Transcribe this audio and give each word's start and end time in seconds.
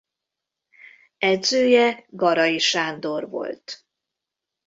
Edzője 1.17 2.05
Garay 2.09 2.57
Sándor 2.57 3.29
volt. 3.29 3.85